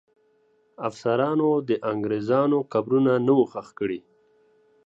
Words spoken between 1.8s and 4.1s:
انګریزانو قبرونه نه وو ښخ کړي.